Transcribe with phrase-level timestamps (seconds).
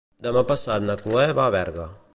[0.27, 1.87] Demà passat na Cloè va a Berga.